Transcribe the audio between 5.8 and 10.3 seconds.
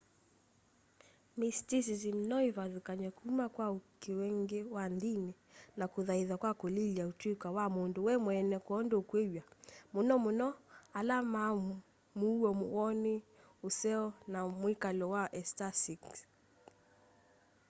kuthaitha kwa kulilya utuika wa mundu we mweene kwoondu ukwiyiw'a muno